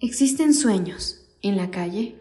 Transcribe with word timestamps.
¿Existen 0.00 0.54
sueños 0.54 1.26
en 1.42 1.56
la 1.56 1.72
calle? 1.72 2.14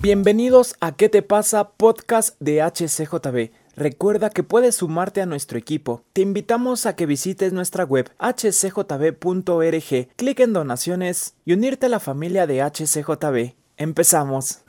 Bienvenidos 0.00 0.74
a 0.80 0.96
¿Qué 0.96 1.10
te 1.10 1.20
pasa? 1.20 1.72
Podcast 1.72 2.40
de 2.40 2.62
HCJB. 2.62 3.50
Recuerda 3.76 4.30
que 4.30 4.42
puedes 4.42 4.76
sumarte 4.76 5.20
a 5.20 5.26
nuestro 5.26 5.58
equipo. 5.58 6.02
Te 6.14 6.22
invitamos 6.22 6.86
a 6.86 6.96
que 6.96 7.04
visites 7.04 7.52
nuestra 7.52 7.84
web 7.84 8.10
hcjb.org, 8.18 10.08
clic 10.16 10.40
en 10.40 10.52
donaciones 10.54 11.34
y 11.44 11.52
unirte 11.52 11.86
a 11.86 11.90
la 11.90 12.00
familia 12.00 12.46
de 12.46 12.62
HCJB. 12.62 13.54
Empezamos. 13.76 14.60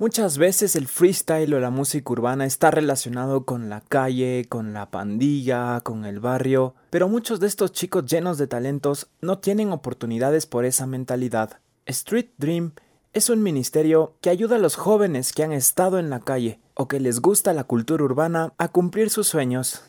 Muchas 0.00 0.38
veces 0.38 0.76
el 0.76 0.88
freestyle 0.88 1.52
o 1.52 1.60
la 1.60 1.68
música 1.68 2.10
urbana 2.10 2.46
está 2.46 2.70
relacionado 2.70 3.44
con 3.44 3.68
la 3.68 3.82
calle, 3.82 4.46
con 4.48 4.72
la 4.72 4.90
pandilla, 4.90 5.82
con 5.82 6.06
el 6.06 6.20
barrio, 6.20 6.74
pero 6.88 7.06
muchos 7.06 7.38
de 7.38 7.46
estos 7.46 7.72
chicos 7.72 8.06
llenos 8.06 8.38
de 8.38 8.46
talentos 8.46 9.08
no 9.20 9.40
tienen 9.40 9.72
oportunidades 9.72 10.46
por 10.46 10.64
esa 10.64 10.86
mentalidad. 10.86 11.58
Street 11.84 12.30
Dream 12.38 12.72
es 13.12 13.28
un 13.28 13.42
ministerio 13.42 14.14
que 14.22 14.30
ayuda 14.30 14.56
a 14.56 14.58
los 14.58 14.76
jóvenes 14.76 15.34
que 15.34 15.44
han 15.44 15.52
estado 15.52 15.98
en 15.98 16.08
la 16.08 16.20
calle 16.20 16.60
o 16.72 16.88
que 16.88 16.98
les 16.98 17.20
gusta 17.20 17.52
la 17.52 17.64
cultura 17.64 18.02
urbana 18.02 18.54
a 18.56 18.68
cumplir 18.68 19.10
sus 19.10 19.28
sueños. 19.28 19.82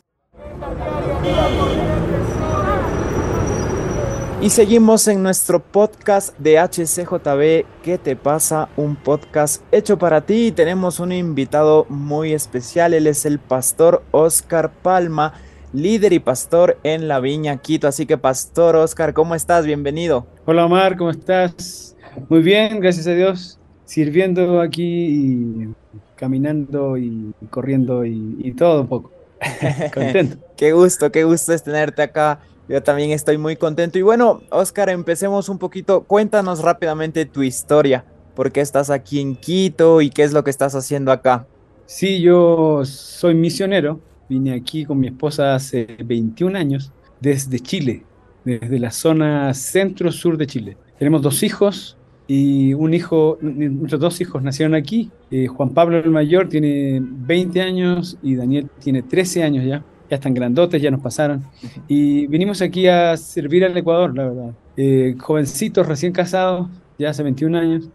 Y 4.42 4.50
seguimos 4.50 5.08
en 5.08 5.22
nuestro 5.22 5.60
podcast 5.60 6.36
de 6.40 6.58
HCJB, 6.58 7.84
¿Qué 7.84 8.00
te 8.00 8.16
pasa? 8.16 8.70
Un 8.76 8.96
podcast 8.96 9.62
hecho 9.72 10.00
para 10.00 10.22
ti 10.22 10.48
y 10.48 10.52
tenemos 10.52 11.00
un 11.00 11.12
invitado 11.12 11.86
muy 11.90 12.34
especial, 12.34 12.96
él 12.96 13.06
es 13.06 13.28
el 13.28 13.38
pastor 13.38 14.04
Oscar 14.10 14.72
Palma, 14.82 15.36
líder 15.74 16.14
y 16.14 16.18
pastor 16.18 16.80
en 16.82 17.08
la 17.08 17.20
Viña 17.20 17.58
Quito. 17.58 17.88
Así 17.88 18.08
que 18.08 18.18
pastor 18.18 18.78
Oscar, 18.78 19.14
¿cómo 19.14 19.36
estás? 19.36 19.64
Bienvenido. 19.68 20.26
Hola 20.46 20.66
Omar, 20.66 20.98
¿cómo 20.98 21.12
estás? 21.12 21.96
Muy 22.28 22.42
bien, 22.42 22.80
gracias 22.80 23.06
a 23.06 23.14
Dios, 23.14 23.60
sirviendo 23.86 24.60
aquí 24.60 24.84
y 24.84 25.74
caminando 26.16 26.98
y 26.98 27.32
corriendo 27.52 28.06
y, 28.06 28.38
y 28.40 28.54
todo 28.54 28.82
un 28.82 28.88
poco. 28.88 29.12
Contento. 29.94 30.38
qué 30.58 30.72
gusto, 30.72 31.12
qué 31.12 31.26
gusto 31.26 31.54
es 31.54 31.62
tenerte 31.62 32.02
acá 32.02 32.40
yo 32.68 32.82
también 32.82 33.12
estoy 33.12 33.38
muy 33.38 33.56
contento. 33.56 34.00
Y 34.00 34.02
bueno, 34.02 34.42
Oscar, 34.50 34.90
empecemos 34.90 35.50
un 35.50 35.58
poquito. 35.58 36.04
Cuéntanos 36.04 36.62
rápidamente 36.62 37.26
tu 37.26 37.44
historia. 37.44 38.06
¿Por 38.36 38.52
qué 38.52 38.62
estás 38.62 38.90
aquí 38.90 39.20
en 39.20 39.36
Quito 39.36 40.02
y 40.02 40.10
qué 40.10 40.24
es 40.24 40.32
lo 40.32 40.44
que 40.44 40.52
estás 40.52 40.74
haciendo 40.76 41.12
acá? 41.12 41.46
Sí, 41.86 42.22
yo 42.22 42.84
soy 42.86 43.36
misionero. 43.36 44.00
Vine 44.30 44.54
aquí 44.54 44.86
con 44.86 45.00
mi 45.00 45.08
esposa 45.08 45.56
hace 45.56 45.98
21 46.06 46.58
años 46.58 46.92
desde 47.20 47.60
Chile, 47.60 48.06
desde 48.46 48.80
la 48.80 48.92
zona 48.92 49.54
centro-sur 49.54 50.38
de 50.38 50.48
Chile. 50.48 50.78
Tenemos 50.98 51.22
dos 51.22 51.44
hijos 51.44 51.98
y 52.28 52.74
un 52.74 52.94
hijo, 52.94 53.38
nuestros 53.42 54.00
dos 54.00 54.22
hijos 54.22 54.42
nacieron 54.42 54.76
aquí. 54.76 55.12
Eh, 55.30 55.48
Juan 55.48 55.72
Pablo 55.72 55.98
el 55.98 56.10
mayor 56.10 56.48
tiene 56.48 57.02
20 57.02 57.62
años 57.62 58.18
y 58.24 58.36
Daniel 58.36 58.70
tiene 58.80 59.02
13 59.02 59.44
años 59.44 59.66
ya 59.66 59.84
ya 60.12 60.16
están 60.16 60.34
grandotes, 60.34 60.82
ya 60.82 60.92
nos 60.92 61.00
pasaron. 61.00 61.42
Y 61.88 62.28
vinimos 62.28 62.62
aquí 62.62 62.86
a 62.86 63.16
servir 63.16 63.64
al 63.64 63.76
Ecuador, 63.78 64.14
la 64.14 64.26
verdad. 64.26 64.52
Eh, 64.76 65.16
jovencitos, 65.18 65.88
recién 65.88 66.12
casados, 66.12 66.68
ya 67.00 67.12
hace 67.12 67.24
21 67.24 67.58
años, 67.58 67.90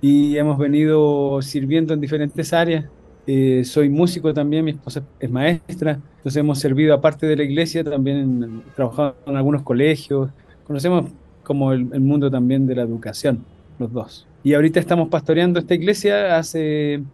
y 0.00 0.36
hemos 0.36 0.58
venido 0.58 1.40
sirviendo 1.42 1.94
en 1.94 2.00
diferentes 2.00 2.52
áreas. 2.52 2.86
Eh, 3.24 3.62
soy 3.64 3.88
músico 3.88 4.34
también, 4.34 4.64
mi 4.64 4.72
esposa 4.72 5.04
es 5.20 5.30
maestra, 5.30 6.00
entonces 6.16 6.40
hemos 6.40 6.58
servido 6.58 6.92
aparte 6.92 7.26
de 7.26 7.36
la 7.36 7.44
iglesia, 7.44 7.84
también 7.84 8.64
trabajado 8.74 9.14
en 9.26 9.36
algunos 9.36 9.62
colegios, 9.62 10.30
conocemos 10.66 11.04
como 11.44 11.72
el, 11.72 11.88
el 11.92 12.00
mundo 12.00 12.28
también 12.28 12.66
de 12.66 12.74
la 12.74 12.82
educación, 12.82 13.44
los 13.78 13.92
dos. 13.92 14.26
Y 14.42 14.54
ahorita 14.54 14.80
estamos 14.80 15.08
pastoreando 15.08 15.60
esta 15.60 15.74
iglesia 15.74 16.36
hace 16.36 17.04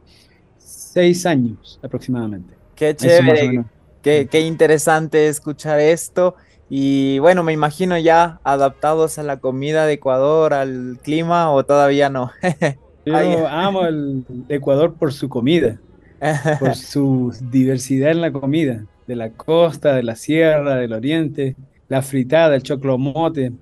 seis 0.56 1.26
años 1.26 1.78
aproximadamente. 1.82 2.54
Qué 2.74 2.96
chévere. 2.96 3.75
Qué, 4.06 4.40
interesante 4.40 5.26
escuchar 5.26 5.80
esto. 5.80 6.36
Y 6.70 7.18
bueno, 7.18 7.42
me 7.42 7.52
imagino 7.52 7.98
ya 7.98 8.38
adaptados 8.44 9.18
a 9.18 9.24
la 9.24 9.38
comida 9.38 9.84
de 9.84 9.94
Ecuador, 9.94 10.54
al 10.54 10.98
clima, 11.02 11.50
o 11.50 11.64
todavía 11.64 12.08
no. 12.08 12.30
Yo 13.04 13.48
amo 13.48 13.84
el 13.84 14.24
Ecuador 14.48 14.94
por 14.94 15.12
su 15.12 15.28
comida, 15.28 15.80
por 16.60 16.74
su 16.76 17.36
diversidad 17.50 18.12
en 18.12 18.20
la 18.20 18.30
comida, 18.32 18.84
de 19.08 19.16
la 19.16 19.30
costa, 19.30 19.94
de 19.94 20.04
la 20.04 20.14
sierra, 20.14 20.76
del 20.76 20.92
oriente, 20.92 21.56
la 21.88 22.00
fritada, 22.00 22.54
el 22.54 22.62
choclomote, 22.62 23.52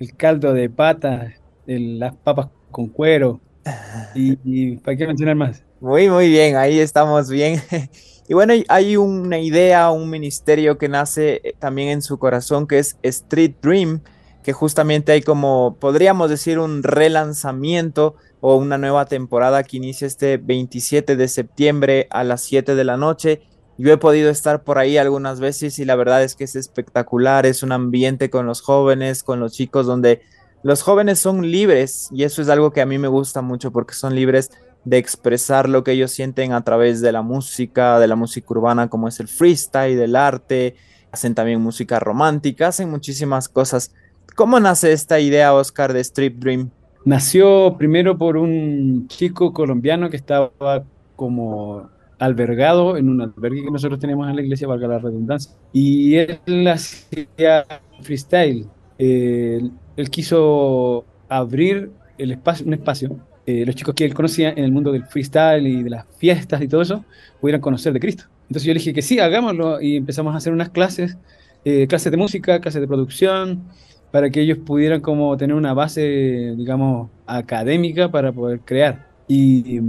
el 0.00 0.16
caldo 0.16 0.54
de 0.54 0.70
pata, 0.70 1.34
las 1.66 2.16
papas 2.16 2.48
con 2.70 2.88
cuero. 2.88 3.40
Y, 4.14 4.38
y 4.44 4.76
para 4.76 4.96
qué 4.96 5.06
mencionar 5.06 5.34
más. 5.34 5.65
Muy, 5.80 6.08
muy 6.08 6.30
bien, 6.30 6.56
ahí 6.56 6.78
estamos 6.78 7.28
bien. 7.30 7.62
Y 8.28 8.34
bueno, 8.34 8.54
hay 8.66 8.96
una 8.96 9.38
idea, 9.38 9.88
un 9.92 10.10
ministerio 10.10 10.78
que 10.78 10.88
nace 10.88 11.40
eh, 11.44 11.54
también 11.60 11.90
en 11.90 12.02
su 12.02 12.18
corazón, 12.18 12.66
que 12.66 12.80
es 12.80 12.96
Street 13.04 13.54
Dream, 13.62 14.00
que 14.42 14.52
justamente 14.52 15.12
hay 15.12 15.22
como, 15.22 15.76
podríamos 15.78 16.28
decir, 16.28 16.58
un 16.58 16.82
relanzamiento 16.82 18.16
o 18.40 18.56
una 18.56 18.78
nueva 18.78 19.06
temporada 19.06 19.62
que 19.62 19.76
inicia 19.76 20.08
este 20.08 20.38
27 20.38 21.14
de 21.14 21.28
septiembre 21.28 22.08
a 22.10 22.24
las 22.24 22.40
7 22.40 22.74
de 22.74 22.82
la 22.82 22.96
noche. 22.96 23.42
Yo 23.78 23.92
he 23.92 23.96
podido 23.96 24.28
estar 24.28 24.64
por 24.64 24.78
ahí 24.78 24.98
algunas 24.98 25.38
veces 25.38 25.78
y 25.78 25.84
la 25.84 25.94
verdad 25.94 26.24
es 26.24 26.34
que 26.34 26.42
es 26.42 26.56
espectacular, 26.56 27.46
es 27.46 27.62
un 27.62 27.70
ambiente 27.70 28.28
con 28.28 28.44
los 28.46 28.60
jóvenes, 28.60 29.22
con 29.22 29.38
los 29.38 29.52
chicos, 29.52 29.86
donde 29.86 30.22
los 30.64 30.82
jóvenes 30.82 31.20
son 31.20 31.48
libres 31.48 32.08
y 32.10 32.24
eso 32.24 32.42
es 32.42 32.48
algo 32.48 32.72
que 32.72 32.80
a 32.80 32.86
mí 32.86 32.98
me 32.98 33.06
gusta 33.06 33.40
mucho 33.40 33.70
porque 33.70 33.94
son 33.94 34.16
libres 34.16 34.50
de 34.84 34.98
expresar 34.98 35.68
lo 35.68 35.82
que 35.82 35.92
ellos 35.92 36.10
sienten 36.10 36.52
a 36.52 36.62
través 36.62 37.00
de 37.00 37.12
la 37.12 37.22
música, 37.22 37.98
de 37.98 38.06
la 38.06 38.16
música 38.16 38.46
urbana 38.50 38.88
como 38.88 39.08
es 39.08 39.18
el 39.20 39.28
freestyle, 39.28 39.96
del 39.96 40.16
arte, 40.16 40.76
hacen 41.10 41.34
también 41.34 41.60
música 41.60 41.98
romántica, 41.98 42.68
hacen 42.68 42.90
muchísimas 42.90 43.48
cosas. 43.48 43.92
¿Cómo 44.34 44.60
nace 44.60 44.92
esta 44.92 45.18
idea, 45.18 45.54
Oscar, 45.54 45.92
de 45.92 46.00
Strip 46.00 46.38
Dream? 46.38 46.70
Nació 47.04 47.76
primero 47.78 48.18
por 48.18 48.36
un 48.36 49.06
chico 49.08 49.52
colombiano 49.52 50.10
que 50.10 50.16
estaba 50.16 50.84
como 51.14 51.88
albergado 52.18 52.96
en 52.96 53.08
un 53.08 53.20
albergue 53.20 53.64
que 53.64 53.70
nosotros 53.70 54.00
tenemos 54.00 54.28
en 54.28 54.36
la 54.36 54.42
iglesia, 54.42 54.66
valga 54.66 54.88
la 54.88 54.98
redundancia, 54.98 55.52
y 55.72 56.16
él 56.16 56.68
hacía 56.68 57.64
freestyle. 58.02 58.66
Eh, 58.98 59.70
él 59.96 60.10
quiso 60.10 61.04
abrir 61.28 61.90
el 62.18 62.32
espacio, 62.32 62.66
un 62.66 62.74
espacio 62.74 63.16
eh, 63.46 63.64
los 63.64 63.76
chicos 63.76 63.94
que 63.94 64.04
él 64.04 64.12
conocía 64.12 64.50
en 64.50 64.64
el 64.64 64.72
mundo 64.72 64.90
del 64.90 65.04
freestyle 65.04 65.66
y 65.66 65.82
de 65.84 65.90
las 65.90 66.04
fiestas 66.18 66.60
y 66.62 66.68
todo 66.68 66.82
eso, 66.82 67.04
pudieran 67.40 67.60
conocer 67.60 67.92
de 67.92 68.00
Cristo. 68.00 68.24
Entonces 68.48 68.64
yo 68.64 68.72
le 68.74 68.80
dije 68.80 68.92
que 68.92 69.02
sí, 69.02 69.20
hagámoslo 69.20 69.80
y 69.80 69.96
empezamos 69.96 70.34
a 70.34 70.38
hacer 70.38 70.52
unas 70.52 70.70
clases, 70.70 71.16
eh, 71.64 71.86
clases 71.86 72.10
de 72.10 72.16
música, 72.16 72.60
clases 72.60 72.80
de 72.80 72.88
producción, 72.88 73.62
para 74.10 74.30
que 74.30 74.40
ellos 74.40 74.58
pudieran 74.58 75.00
como 75.00 75.36
tener 75.36 75.54
una 75.54 75.74
base, 75.74 76.54
digamos, 76.56 77.08
académica 77.26 78.10
para 78.10 78.32
poder 78.32 78.60
crear. 78.60 79.06
Y, 79.28 79.80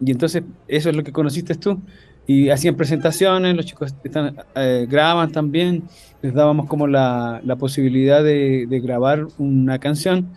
y 0.00 0.10
entonces 0.10 0.42
eso 0.68 0.90
es 0.90 0.96
lo 0.96 1.02
que 1.02 1.12
conociste 1.12 1.54
tú. 1.54 1.80
Y 2.26 2.50
hacían 2.50 2.76
presentaciones, 2.76 3.56
los 3.56 3.66
chicos 3.66 3.92
están, 4.04 4.36
eh, 4.54 4.86
graban 4.88 5.32
también, 5.32 5.82
les 6.22 6.32
dábamos 6.32 6.66
como 6.66 6.86
la, 6.86 7.40
la 7.44 7.56
posibilidad 7.56 8.22
de, 8.22 8.66
grabar 8.84 9.26
una 9.38 9.80
canción. 9.80 10.28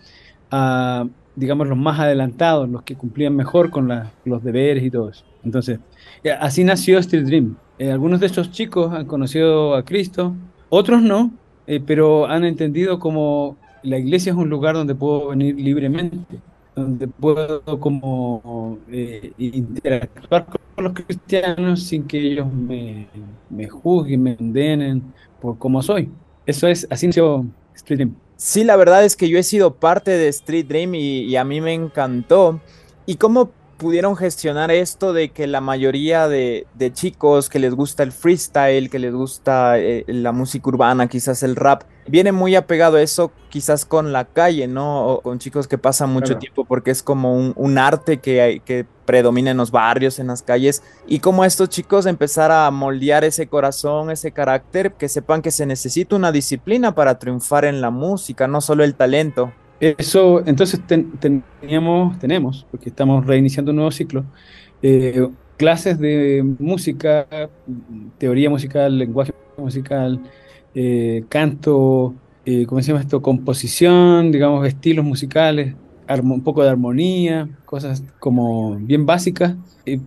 a 0.50 1.06
digamos, 1.36 1.68
los 1.68 1.78
más 1.78 1.98
adelantados, 1.98 2.68
los 2.68 2.82
que 2.82 2.96
cumplían 2.96 3.34
mejor 3.34 3.70
con 3.70 3.90
los 4.24 4.44
deberes 4.44 4.84
y 4.84 4.90
todo 4.90 5.10
eso. 5.10 5.24
Entonces, 5.44 5.78
eh, 6.22 6.30
así 6.30 6.64
nació 6.64 6.98
Street 6.98 7.24
Dream. 7.24 7.56
Eh, 7.78 7.90
algunos 7.90 8.20
de 8.20 8.26
estos 8.26 8.50
chicos 8.50 8.92
han 8.92 9.06
conocido 9.06 9.74
a 9.74 9.84
Cristo, 9.84 10.34
otros 10.68 11.02
no, 11.02 11.32
eh, 11.66 11.80
pero 11.84 12.26
han 12.26 12.44
entendido 12.44 12.98
como 12.98 13.56
la 13.82 13.98
iglesia 13.98 14.32
es 14.32 14.38
un 14.38 14.48
lugar 14.48 14.74
donde 14.74 14.94
puedo 14.94 15.28
venir 15.28 15.56
libremente, 15.56 16.40
donde 16.74 17.08
puedo 17.08 17.62
como 17.80 18.78
interactuar 19.38 20.46
con 20.46 20.84
los 20.84 20.92
cristianos 20.94 21.82
sin 21.82 22.04
que 22.04 22.18
ellos 22.18 22.52
me, 22.52 23.08
me 23.50 23.68
juzguen, 23.68 24.22
me 24.22 24.36
condenen 24.36 25.02
por 25.40 25.58
cómo 25.58 25.82
soy. 25.82 26.10
Eso 26.46 26.66
es, 26.66 26.86
así 26.90 27.06
nació 27.06 27.46
Street 27.74 27.98
Dream. 27.98 28.23
Sí, 28.36 28.64
la 28.64 28.76
verdad 28.76 29.04
es 29.04 29.16
que 29.16 29.28
yo 29.28 29.38
he 29.38 29.42
sido 29.42 29.74
parte 29.74 30.10
de 30.10 30.28
Street 30.28 30.66
Dream 30.66 30.94
y, 30.94 31.36
a 31.36 31.44
mí 31.44 31.60
me 31.60 31.72
encantó. 31.72 32.60
¿Y 33.06 33.16
cómo 33.16 33.50
pudieron 33.76 34.16
gestionar 34.16 34.70
esto 34.70 35.12
de 35.12 35.30
que 35.30 35.46
la 35.46 35.60
mayoría 35.60 36.28
de, 36.28 36.66
chicos 36.92 37.48
que 37.48 37.58
les 37.58 37.74
gusta 37.74 38.02
el 38.02 38.12
freestyle, 38.12 38.90
que 38.90 38.98
les 38.98 39.12
gusta 39.12 39.78
eh, 39.78 40.04
la 40.06 40.32
música 40.32 40.68
urbana, 40.68 41.08
quizás 41.08 41.42
el 41.42 41.56
rap, 41.56 41.82
viene 42.06 42.32
muy 42.32 42.54
apegado 42.54 42.96
a 42.96 43.02
eso, 43.02 43.32
quizás 43.48 43.84
con 43.84 44.12
la 44.12 44.24
calle, 44.24 44.66
¿no? 44.66 45.06
O 45.06 45.20
con 45.20 45.38
chicos 45.38 45.68
que 45.68 45.78
pasan 45.78 46.10
mucho 46.10 46.38
tiempo 46.38 46.64
porque 46.64 46.90
es 46.90 47.02
como 47.02 47.34
un, 47.34 47.78
arte 47.78 48.18
que, 48.18 48.62
que 48.64 48.86
predomina 49.04 49.50
en 49.50 49.56
los 49.56 49.70
barrios, 49.70 50.18
en 50.18 50.28
las 50.28 50.42
calles, 50.42 50.82
y 51.06 51.20
como 51.20 51.44
estos 51.44 51.68
chicos 51.68 52.06
empezar 52.06 52.50
a 52.52 52.70
moldear 52.70 53.24
ese 53.24 53.46
corazón, 53.46 54.10
ese 54.10 54.32
carácter, 54.32 54.92
que 54.92 55.08
sepan 55.08 55.42
que 55.42 55.50
se 55.50 55.66
necesita 55.66 56.16
una 56.16 56.32
disciplina 56.32 56.94
para 56.94 57.18
triunfar 57.18 57.64
en 57.64 57.80
la 57.80 57.90
música, 57.90 58.46
no 58.46 58.60
solo 58.60 58.84
el 58.84 58.94
talento. 58.94 59.52
Eso, 59.84 60.42
entonces 60.46 60.80
teníamos, 61.60 62.18
tenemos, 62.18 62.66
porque 62.70 62.88
estamos 62.88 63.26
reiniciando 63.26 63.70
un 63.70 63.76
nuevo 63.76 63.90
ciclo, 63.90 64.24
eh, 64.80 65.28
clases 65.58 65.98
de 65.98 66.42
música, 66.58 67.26
teoría 68.16 68.48
musical, 68.48 68.96
lenguaje 68.96 69.34
musical, 69.58 70.22
eh, 70.74 71.24
canto, 71.28 72.14
eh, 72.46 72.64
¿cómo 72.64 72.80
se 72.80 72.88
llama 72.88 73.02
esto? 73.02 73.20
Composición, 73.20 74.32
digamos, 74.32 74.66
estilos 74.66 75.04
musicales, 75.04 75.74
un 76.22 76.42
poco 76.42 76.62
de 76.62 76.70
armonía, 76.70 77.50
cosas 77.66 78.04
como 78.18 78.76
bien 78.76 79.04
básicas, 79.04 79.54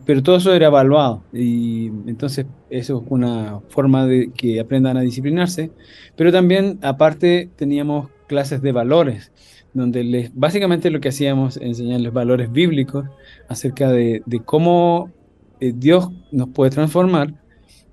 pero 0.06 0.24
todo 0.24 0.38
eso 0.38 0.54
era 0.56 0.68
evaluado 0.68 1.24
y 1.32 1.88
entonces 2.08 2.48
eso 2.72 3.04
es 3.04 3.12
una 3.12 3.60
forma 3.70 4.08
de 4.08 4.32
que 4.32 4.60
aprendan 4.60 4.98
a 4.98 5.02
disciplinarse, 5.02 5.72
pero 6.16 6.32
también 6.32 6.80
aparte 6.82 7.52
teníamos 7.56 8.10
clases 8.28 8.62
de 8.62 8.72
valores, 8.72 9.32
donde 9.74 10.31
básicamente 10.34 10.90
lo 10.90 11.00
que 11.00 11.10
hacíamos 11.10 11.58
enseñarles 11.58 12.12
valores 12.12 12.52
bíblicos 12.52 13.06
acerca 13.48 13.92
de, 13.92 14.24
cómo 14.46 15.12
eh, 15.60 15.74
Dios 15.75 16.10
nos 16.31 16.50
puede 16.50 16.72
transformar, 16.72 17.34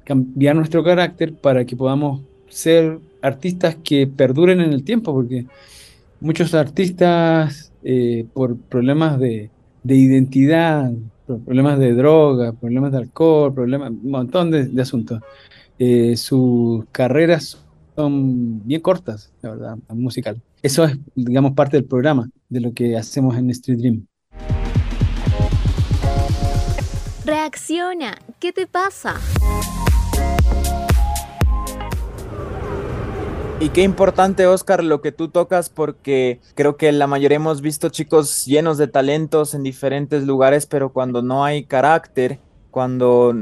cambiar 0.04 0.56
nuestro 0.56 0.82
carácter 0.82 1.34
para 1.34 1.64
que 1.64 1.76
podamos 1.76 2.22
ser 2.48 2.98
artistas 3.20 3.76
que 3.82 4.06
perduren 4.06 4.60
en 4.60 4.72
el 4.72 4.84
tiempo, 4.84 5.12
porque 5.12 5.46
muchos 6.20 6.54
artistas 6.54 7.72
eh, 7.82 8.26
por 8.32 8.56
problemas 8.56 9.18
de, 9.18 9.50
identidad, 9.84 10.90
problemas 11.26 11.78
de 11.78 11.94
droga, 11.94 12.52
problemas 12.52 12.92
de 12.92 12.98
alcohol, 12.98 13.52
problemas, 13.54 13.90
un 13.90 14.10
montón 14.10 14.50
de, 14.50 14.80
asuntos, 14.80 15.20
eh, 15.78 16.16
sus 16.16 16.84
carreras 16.92 17.58
son 17.94 18.66
bien 18.66 18.80
cortas, 18.80 19.32
la 19.42 19.50
verdad, 19.50 19.76
musical. 19.88 20.40
Eso 20.64 20.82
es, 20.84 20.96
digamos, 21.14 21.52
parte 21.52 21.76
del 21.76 21.84
programa, 21.84 22.30
de 22.48 22.58
lo 22.58 22.72
que 22.72 22.96
hacemos 22.96 23.36
en 23.36 23.50
Street 23.50 23.76
Dream. 23.76 24.06
Reacciona, 27.26 28.16
¿qué 28.40 28.50
te 28.50 28.66
pasa? 28.66 29.16
Y 33.60 33.68
qué 33.68 33.82
importante, 33.82 34.46
Oscar, 34.46 34.82
lo 34.82 35.02
que 35.02 35.12
tú 35.12 35.28
tocas, 35.28 35.68
porque 35.68 36.40
creo 36.54 36.78
que 36.78 36.90
la 36.92 37.06
mayoría 37.06 37.36
hemos 37.36 37.60
visto 37.60 37.90
chicos 37.90 38.46
llenos 38.46 38.78
de 38.78 38.88
talentos 38.88 39.52
en 39.52 39.64
diferentes 39.64 40.24
lugares, 40.24 40.64
pero 40.64 40.94
cuando 40.94 41.20
no 41.20 41.44
hay 41.44 41.64
carácter, 41.64 42.40
cuando 42.70 43.34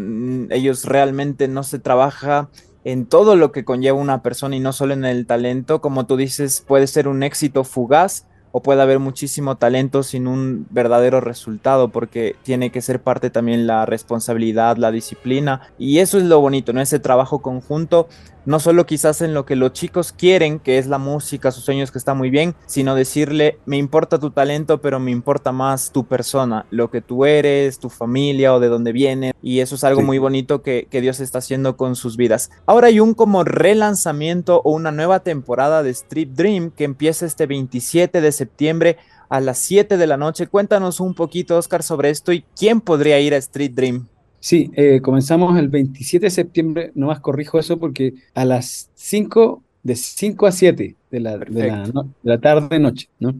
ellos 0.50 0.86
realmente 0.86 1.46
no 1.46 1.62
se 1.62 1.78
trabaja 1.78 2.50
en 2.84 3.06
todo 3.06 3.36
lo 3.36 3.52
que 3.52 3.64
conlleva 3.64 3.98
una 3.98 4.22
persona 4.22 4.56
y 4.56 4.60
no 4.60 4.72
solo 4.72 4.94
en 4.94 5.04
el 5.04 5.26
talento, 5.26 5.80
como 5.80 6.06
tú 6.06 6.16
dices, 6.16 6.64
puede 6.66 6.86
ser 6.86 7.08
un 7.08 7.22
éxito 7.22 7.64
fugaz 7.64 8.26
o 8.52 8.62
puede 8.62 8.82
haber 8.82 8.98
muchísimo 8.98 9.56
talento 9.56 10.02
sin 10.02 10.26
un 10.26 10.66
verdadero 10.70 11.20
resultado, 11.20 11.88
porque 11.88 12.36
tiene 12.42 12.70
que 12.70 12.82
ser 12.82 13.00
parte 13.00 13.30
también 13.30 13.66
la 13.66 13.86
responsabilidad, 13.86 14.76
la 14.76 14.90
disciplina, 14.90 15.62
y 15.78 15.98
eso 15.98 16.18
es 16.18 16.24
lo 16.24 16.38
bonito, 16.40 16.74
¿no? 16.74 16.82
Ese 16.82 16.98
trabajo 16.98 17.40
conjunto 17.40 18.08
no 18.44 18.60
solo 18.60 18.86
quizás 18.86 19.22
en 19.22 19.34
lo 19.34 19.46
que 19.46 19.56
los 19.56 19.72
chicos 19.72 20.12
quieren, 20.12 20.58
que 20.58 20.78
es 20.78 20.86
la 20.86 20.98
música, 20.98 21.50
sus 21.50 21.64
sueños 21.64 21.90
que 21.90 21.98
está 21.98 22.14
muy 22.14 22.30
bien, 22.30 22.54
sino 22.66 22.94
decirle, 22.94 23.58
me 23.66 23.76
importa 23.76 24.18
tu 24.18 24.30
talento, 24.30 24.80
pero 24.80 24.98
me 25.00 25.10
importa 25.10 25.52
más 25.52 25.92
tu 25.92 26.04
persona, 26.04 26.66
lo 26.70 26.90
que 26.90 27.00
tú 27.00 27.24
eres, 27.24 27.78
tu 27.78 27.90
familia 27.90 28.54
o 28.54 28.60
de 28.60 28.68
dónde 28.68 28.92
vienes, 28.92 29.32
y 29.42 29.60
eso 29.60 29.74
es 29.74 29.84
algo 29.84 30.02
muy 30.02 30.18
bonito 30.18 30.62
que, 30.62 30.86
que, 30.90 31.00
Dios 31.00 31.20
está 31.20 31.38
haciendo 31.38 31.76
con 31.76 31.96
sus 31.96 32.16
vidas. 32.16 32.50
Ahora 32.66 32.88
hay 32.88 33.00
un 33.00 33.14
como 33.14 33.44
relanzamiento 33.44 34.62
o 34.64 34.72
una 34.72 34.92
nueva 34.92 35.20
temporada 35.20 35.82
de 35.82 35.90
Street 35.90 36.28
Dream 36.32 36.70
que 36.70 36.84
empieza 36.84 37.26
este 37.26 37.46
27 37.46 38.20
de 38.20 38.32
septiembre 38.32 38.98
a 39.28 39.40
las 39.40 39.58
7 39.58 39.96
de 39.96 40.06
la 40.06 40.18
noche. 40.18 40.46
Cuéntanos 40.46 41.00
un 41.00 41.14
poquito, 41.14 41.56
Oscar, 41.56 41.82
sobre 41.82 42.10
esto 42.10 42.32
y 42.32 42.44
quién 42.54 42.80
podría 42.80 43.18
ir 43.18 43.32
a 43.34 43.38
Street 43.38 43.72
Dream. 43.74 44.06
Sí, 44.42 44.72
eh, 44.74 45.00
comenzamos 45.00 45.56
el 45.56 45.68
27 45.68 46.26
de 46.26 46.30
septiembre, 46.30 46.90
no 46.96 47.06
más 47.06 47.20
corrijo 47.20 47.60
eso 47.60 47.78
porque 47.78 48.14
a 48.34 48.44
las 48.44 48.90
5, 48.94 49.62
de 49.84 49.94
5 49.94 50.46
a 50.48 50.50
7 50.50 50.96
de 51.12 51.20
la, 51.20 51.38
de 51.38 51.92
la, 52.24 52.40
tarde-noche, 52.40 53.08
¿no? 53.20 53.36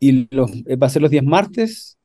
Y 0.00 0.26
los, 0.34 0.50
eh, 0.66 0.74
va 0.74 0.88
a 0.88 0.90
ser 0.90 1.00
los 1.00 1.12
días 1.12 1.24
martes 1.24 1.96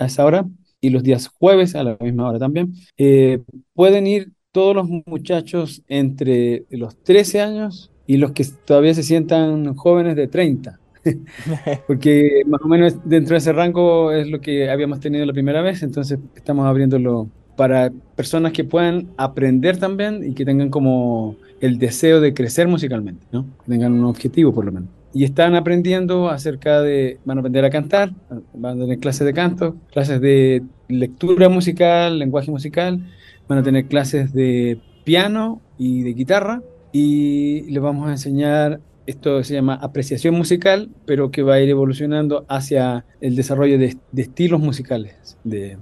a 0.00 0.06
esa 0.06 0.24
hora 0.24 0.46
y 0.80 0.90
los 0.90 1.04
días 1.04 1.28
jueves 1.28 1.76
a 1.76 1.84
la 1.84 1.96
misma 2.00 2.28
hora 2.28 2.40
también. 2.40 2.74
Eh, 2.96 3.38
pueden 3.72 4.08
ir 4.08 4.32
todos 4.50 4.74
los 4.74 4.88
muchachos 5.06 5.84
entre 5.86 6.64
los 6.70 7.00
13 7.04 7.40
años 7.40 7.92
y 8.04 8.16
los 8.16 8.32
que 8.32 8.44
todavía 8.64 8.94
se 8.94 9.04
sientan 9.04 9.76
jóvenes 9.76 10.16
de 10.16 10.26
30. 10.26 10.80
Porque 11.86 12.42
más 12.48 12.62
o 12.62 12.66
menos 12.66 12.96
dentro 13.04 13.34
de 13.34 13.38
ese 13.38 13.52
rango 13.52 14.10
es 14.10 14.28
lo 14.28 14.40
que 14.40 14.68
habíamos 14.68 14.98
tenido 14.98 15.24
la 15.24 15.32
primera 15.32 15.62
vez, 15.62 15.84
entonces 15.84 16.18
estamos 16.34 16.66
abriéndolo 16.66 17.30
para 17.60 17.92
personas 18.16 18.52
que 18.52 18.64
puedan 18.64 19.08
aprender 19.18 19.76
también 19.76 20.24
y 20.24 20.32
que 20.32 20.46
tengan 20.46 20.70
como 20.70 21.36
el 21.60 21.78
deseo 21.78 22.18
de 22.22 22.32
crecer 22.32 22.66
musicalmente, 22.66 23.26
¿no? 23.32 23.44
Que 23.62 23.72
tengan 23.72 23.92
un 23.92 24.06
objetivo 24.06 24.54
por 24.54 24.64
lo 24.64 24.72
menos. 24.72 24.88
Y 25.12 25.24
están 25.24 25.54
aprendiendo 25.54 26.30
acerca 26.30 26.80
de, 26.80 27.18
van 27.26 27.36
a 27.36 27.40
aprender 27.42 27.66
a 27.66 27.68
cantar, 27.68 28.14
van 28.54 28.78
a 28.78 28.84
tener 28.84 28.98
clases 28.98 29.26
de 29.26 29.34
canto, 29.34 29.76
clases 29.92 30.22
de 30.22 30.62
lectura 30.88 31.50
musical, 31.50 32.18
lenguaje 32.18 32.50
musical, 32.50 33.06
van 33.46 33.58
a 33.58 33.62
tener 33.62 33.84
clases 33.84 34.32
de 34.32 34.80
piano 35.04 35.60
y 35.76 36.00
de 36.00 36.14
guitarra 36.14 36.62
y 36.92 37.70
les 37.70 37.82
vamos 37.82 38.08
a 38.08 38.12
enseñar 38.12 38.80
esto 39.04 39.44
se 39.44 39.52
llama 39.52 39.74
apreciación 39.74 40.34
musical, 40.34 40.88
pero 41.04 41.30
que 41.30 41.42
va 41.42 41.56
a 41.56 41.60
ir 41.60 41.68
evolucionando 41.68 42.46
hacia 42.48 43.04
el 43.20 43.36
desarrollo 43.36 43.76
de, 43.76 43.98
de 44.12 44.22
estilos 44.22 44.60
musicales. 44.60 45.36
De, 45.44 45.76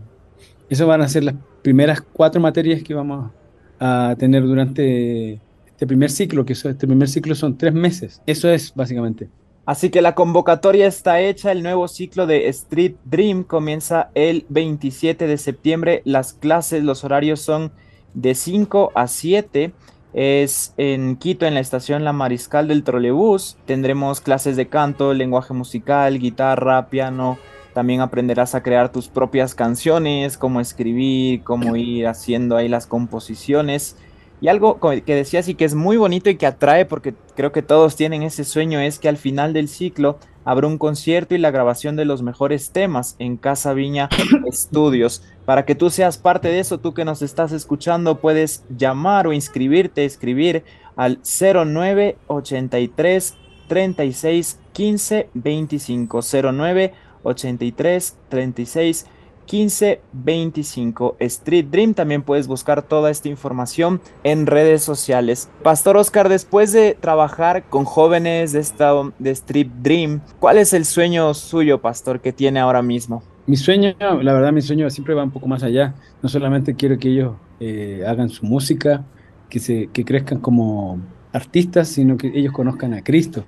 eso 0.68 0.86
van 0.86 1.00
a 1.00 1.08
ser 1.08 1.24
las 1.24 1.34
primeras 1.68 2.00
cuatro 2.00 2.40
materias 2.40 2.82
que 2.82 2.94
vamos 2.94 3.30
a 3.78 4.16
tener 4.18 4.42
durante 4.42 5.38
este 5.66 5.86
primer 5.86 6.10
ciclo, 6.10 6.46
que 6.46 6.54
este 6.54 6.86
primer 6.86 7.10
ciclo 7.10 7.34
son 7.34 7.58
tres 7.58 7.74
meses. 7.74 8.22
Eso 8.24 8.48
es 8.48 8.72
básicamente. 8.74 9.28
Así 9.66 9.90
que 9.90 10.00
la 10.00 10.14
convocatoria 10.14 10.86
está 10.86 11.20
hecha, 11.20 11.52
el 11.52 11.62
nuevo 11.62 11.86
ciclo 11.86 12.26
de 12.26 12.48
Street 12.48 12.94
Dream 13.04 13.44
comienza 13.44 14.08
el 14.14 14.46
27 14.48 15.26
de 15.26 15.36
septiembre, 15.36 16.00
las 16.06 16.32
clases, 16.32 16.82
los 16.82 17.04
horarios 17.04 17.42
son 17.42 17.70
de 18.14 18.34
5 18.34 18.92
a 18.94 19.06
7, 19.06 19.72
es 20.14 20.72
en 20.78 21.16
Quito, 21.16 21.44
en 21.44 21.52
la 21.52 21.60
estación 21.60 22.02
La 22.02 22.14
Mariscal 22.14 22.66
del 22.68 22.82
Trolebús, 22.82 23.58
tendremos 23.66 24.22
clases 24.22 24.56
de 24.56 24.68
canto, 24.68 25.12
lenguaje 25.12 25.52
musical, 25.52 26.18
guitarra, 26.18 26.88
piano, 26.88 27.36
también 27.78 28.00
aprenderás 28.00 28.56
a 28.56 28.62
crear 28.64 28.90
tus 28.90 29.06
propias 29.06 29.54
canciones, 29.54 30.36
cómo 30.36 30.60
escribir, 30.60 31.44
cómo 31.44 31.76
ir 31.76 32.08
haciendo 32.08 32.56
ahí 32.56 32.66
las 32.66 32.88
composiciones. 32.88 33.96
Y 34.40 34.48
algo 34.48 34.80
que 34.80 35.14
decías 35.14 35.46
y 35.46 35.54
que 35.54 35.64
es 35.64 35.76
muy 35.76 35.96
bonito 35.96 36.28
y 36.28 36.34
que 36.34 36.46
atrae, 36.46 36.86
porque 36.86 37.14
creo 37.36 37.52
que 37.52 37.62
todos 37.62 37.94
tienen 37.94 38.24
ese 38.24 38.42
sueño, 38.42 38.80
es 38.80 38.98
que 38.98 39.08
al 39.08 39.16
final 39.16 39.52
del 39.52 39.68
ciclo 39.68 40.18
habrá 40.44 40.66
un 40.66 40.76
concierto 40.76 41.36
y 41.36 41.38
la 41.38 41.52
grabación 41.52 41.94
de 41.94 42.04
los 42.04 42.20
mejores 42.20 42.72
temas 42.72 43.14
en 43.20 43.36
Casa 43.36 43.74
Viña 43.74 44.08
Estudios. 44.48 45.22
Para 45.44 45.64
que 45.64 45.76
tú 45.76 45.88
seas 45.88 46.18
parte 46.18 46.48
de 46.48 46.58
eso, 46.58 46.78
tú 46.78 46.94
que 46.94 47.04
nos 47.04 47.22
estás 47.22 47.52
escuchando, 47.52 48.20
puedes 48.20 48.64
llamar 48.76 49.28
o 49.28 49.32
inscribirte, 49.32 50.04
escribir 50.04 50.64
al 50.96 51.20
0983 51.22 53.36
36 53.68 54.58
15 54.72 55.30
25 55.34 56.20
09 56.52 56.92
83 57.22 58.16
36 58.28 59.06
15 59.48 60.00
25 60.12 61.16
Street 61.20 61.66
Dream. 61.70 61.94
También 61.94 62.22
puedes 62.22 62.46
buscar 62.46 62.82
toda 62.82 63.10
esta 63.10 63.28
información 63.28 64.00
en 64.22 64.46
redes 64.46 64.82
sociales. 64.82 65.50
Pastor 65.62 65.96
Oscar, 65.96 66.28
después 66.28 66.72
de 66.72 66.96
trabajar 67.00 67.64
con 67.64 67.84
jóvenes 67.84 68.52
de, 68.52 68.60
esta, 68.60 68.92
de 69.18 69.30
Street 69.30 69.68
Dream, 69.82 70.20
¿cuál 70.38 70.58
es 70.58 70.74
el 70.74 70.84
sueño 70.84 71.32
suyo, 71.34 71.80
Pastor, 71.80 72.20
que 72.20 72.32
tiene 72.32 72.60
ahora 72.60 72.82
mismo? 72.82 73.22
Mi 73.46 73.56
sueño, 73.56 73.94
la 73.98 74.32
verdad, 74.34 74.52
mi 74.52 74.60
sueño 74.60 74.90
siempre 74.90 75.14
va 75.14 75.24
un 75.24 75.30
poco 75.30 75.48
más 75.48 75.62
allá. 75.62 75.94
No 76.22 76.28
solamente 76.28 76.74
quiero 76.74 76.98
que 76.98 77.08
ellos 77.08 77.34
eh, 77.60 78.04
hagan 78.06 78.28
su 78.28 78.44
música, 78.44 79.06
que, 79.48 79.58
se, 79.58 79.88
que 79.94 80.04
crezcan 80.04 80.40
como 80.40 81.00
artistas, 81.32 81.88
sino 81.88 82.18
que 82.18 82.30
ellos 82.34 82.52
conozcan 82.52 82.92
a 82.92 83.02
Cristo, 83.02 83.46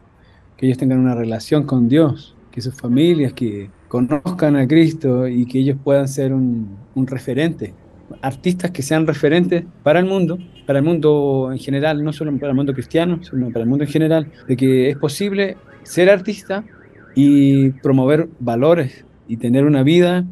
que 0.56 0.64
ellos 0.64 0.78
tengan 0.78 1.00
una 1.00 1.14
relación 1.14 1.64
con 1.64 1.90
Dios, 1.90 2.34
que 2.50 2.60
sus 2.60 2.74
familias, 2.74 3.32
que, 3.32 3.70
conozcan 3.90 4.54
a 4.54 4.68
Cristo 4.68 5.26
y 5.26 5.44
que 5.46 5.58
ellos 5.58 5.76
puedan 5.82 6.06
ser 6.06 6.32
un, 6.32 6.78
referente 6.94 7.74
artistas 8.22 8.72
que 8.72 8.82
sean 8.82 9.06
referentes 9.06 9.64
para 9.82 10.00
el 10.00 10.06
mundo, 10.06 10.38
para 10.66 10.80
el 10.80 10.84
mundo 10.84 11.50
en 11.52 11.58
general, 11.58 12.02
no 12.02 12.12
solo 12.12 12.36
para 12.38 12.50
el 12.50 12.56
mundo 12.56 12.74
cristiano, 12.74 13.20
sino 13.22 13.50
para 13.50 13.62
el 13.62 13.68
mundo 13.68 13.84
en 13.84 13.90
general, 13.90 14.30
de 14.48 14.56
que 14.56 14.90
es 14.90 14.96
posible 14.96 15.56
ser 15.84 16.10
artista 16.10 16.64
y 17.14 17.70
promover 17.70 18.28
valores 18.40 19.04
y 19.28 19.36
tener 19.36 19.64
una 19.64 19.84
vida 19.84 20.24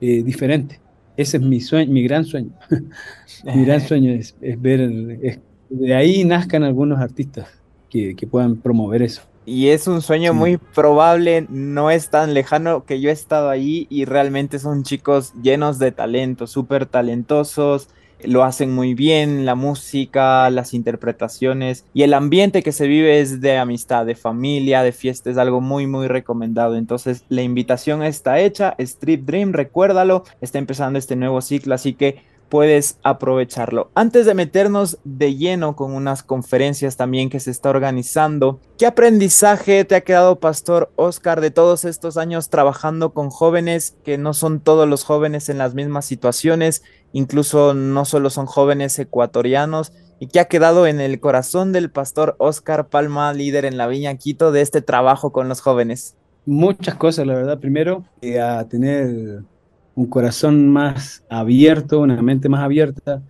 eh, 0.00 0.24
diferente. 0.24 0.80
Ese 1.16 1.36
es 1.36 1.42
mi 1.42 1.60
sueño, 1.60 1.92
mi 1.92 2.02
gran 2.02 2.24
sueño. 2.24 2.50
mi 3.44 3.64
gran 3.64 3.80
sueño 3.80 4.12
es, 4.12 4.36
ver, 4.40 5.38
de 5.68 5.94
ahí 5.94 6.24
nazcan 6.24 6.64
algunos 6.64 6.98
artistas 6.98 7.48
que 7.88 8.26
puedan 8.28 8.56
promover 8.56 9.02
eso. 9.02 9.22
Y 9.50 9.70
es 9.70 9.88
un 9.88 10.00
sueño 10.00 10.32
muy 10.32 10.58
probable, 10.58 11.44
no 11.50 11.90
es 11.90 12.08
tan 12.08 12.34
lejano 12.34 12.84
que 12.84 13.00
yo 13.00 13.10
he 13.10 13.12
estado 13.12 13.50
ahí 13.50 13.88
y 13.90 14.04
realmente 14.04 14.60
son 14.60 14.84
chicos 14.84 15.32
llenos 15.42 15.80
de 15.80 15.90
talento, 15.90 16.46
súper 16.46 16.86
talentosos, 16.86 17.88
lo 18.22 18.44
hacen 18.44 18.72
muy 18.72 18.94
bien, 18.94 19.46
la 19.46 19.56
música, 19.56 20.48
las 20.50 20.72
interpretaciones 20.72 21.84
y 21.92 22.04
el 22.04 22.14
ambiente 22.14 22.62
que 22.62 22.70
se 22.70 22.86
vive 22.86 23.18
es 23.18 23.40
de 23.40 23.58
amistad, 23.58 24.06
de 24.06 24.14
familia, 24.14 24.84
de 24.84 24.92
fiesta, 24.92 25.30
es 25.30 25.36
algo 25.36 25.60
muy 25.60 25.88
muy 25.88 26.06
recomendado. 26.06 26.76
Entonces 26.76 27.24
la 27.28 27.42
invitación 27.42 28.04
está 28.04 28.38
hecha, 28.38 28.76
Street 28.78 29.22
Dream, 29.24 29.52
recuérdalo, 29.52 30.22
está 30.40 30.58
empezando 30.58 30.96
este 30.96 31.16
nuevo 31.16 31.40
ciclo, 31.40 31.74
así 31.74 31.94
que 31.94 32.22
puedes 32.50 32.98
aprovecharlo. 33.02 33.90
Antes 33.94 34.26
de 34.26 34.34
meternos 34.34 34.98
de 35.04 35.36
lleno 35.36 35.76
con 35.76 35.92
unas 35.92 36.22
conferencias 36.22 36.96
también 36.96 37.30
que 37.30 37.40
se 37.40 37.50
está 37.50 37.70
organizando, 37.70 38.60
¿qué 38.76 38.86
aprendizaje 38.86 39.84
te 39.84 39.94
ha 39.94 40.00
quedado, 40.02 40.40
Pastor 40.40 40.92
Oscar, 40.96 41.40
de 41.40 41.50
todos 41.50 41.86
estos 41.86 42.18
años 42.18 42.50
trabajando 42.50 43.14
con 43.14 43.30
jóvenes 43.30 43.96
que 44.04 44.18
no 44.18 44.34
son 44.34 44.60
todos 44.60 44.86
los 44.88 45.04
jóvenes 45.04 45.48
en 45.48 45.56
las 45.56 45.74
mismas 45.74 46.04
situaciones, 46.04 46.82
incluso 47.12 47.72
no 47.72 48.04
solo 48.04 48.28
son 48.28 48.46
jóvenes 48.46 48.98
ecuatorianos? 48.98 49.92
¿Y 50.18 50.26
qué 50.26 50.40
ha 50.40 50.48
quedado 50.48 50.86
en 50.86 51.00
el 51.00 51.18
corazón 51.18 51.72
del 51.72 51.90
Pastor 51.90 52.34
Oscar 52.38 52.88
Palma, 52.88 53.32
líder 53.32 53.64
en 53.64 53.78
la 53.78 53.86
Viña 53.86 54.14
Quito, 54.16 54.52
de 54.52 54.60
este 54.60 54.82
trabajo 54.82 55.32
con 55.32 55.48
los 55.48 55.62
jóvenes? 55.62 56.14
Muchas 56.44 56.96
cosas, 56.96 57.26
la 57.26 57.34
verdad. 57.34 57.58
Primero, 57.58 58.04
eh, 58.20 58.38
a 58.38 58.68
tener 58.68 59.42
un 59.94 60.06
corazón 60.06 60.68
más 60.68 61.24
abierto, 61.28 62.00
una 62.00 62.20
mente 62.22 62.48
más 62.48 62.62
abierta, 62.62 63.22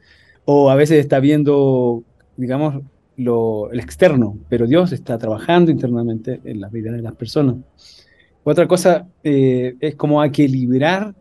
o 0.45 0.71
a 0.71 0.75
veces 0.75 0.99
está 0.99 1.21
viendo, 1.21 2.03
digamos, 2.37 2.83
lo, 3.17 3.71
el 3.71 3.81
externo, 3.81 4.39
pero 4.49 4.67
Dios 4.67 4.93
está 4.93 5.19
trabajando 5.19 5.71
internamente 5.71 6.41
en 6.45 6.61
las 6.61 6.73
vidas 6.73 6.95
de 6.95 7.03
las 7.03 7.15
personas. 7.15 7.57
Otra 8.45 8.67
cosa 8.67 9.07
eh, 9.23 9.77
es 9.81 9.95
como 9.95 10.25
equilibrar 10.25 11.15